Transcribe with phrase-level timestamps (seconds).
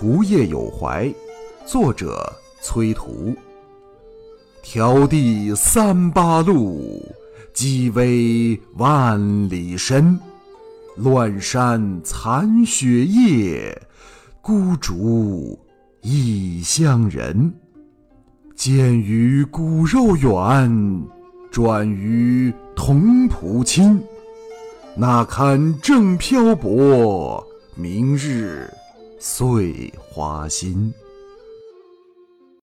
[0.00, 1.12] 除夜有怀，
[1.66, 3.34] 作者崔涂。
[4.62, 7.04] 迢递三八路，
[7.52, 10.16] 积微万里深。
[10.94, 13.76] 乱山残雪夜，
[14.40, 15.58] 孤竹
[16.02, 17.52] 异乡人。
[18.54, 21.02] 见于骨肉远，
[21.50, 24.00] 转于同仆亲。
[24.94, 27.44] 那堪正漂泊，
[27.74, 28.72] 明日
[29.18, 30.92] 碎花心。